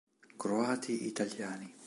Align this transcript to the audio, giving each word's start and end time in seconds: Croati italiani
Croati 0.41 1.05
italiani 1.05 1.69